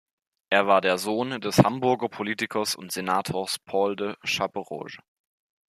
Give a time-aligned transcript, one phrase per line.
[0.49, 4.97] Er war der Sohn des Hamburger Politikers und Senators Paul de Chapeaurouge.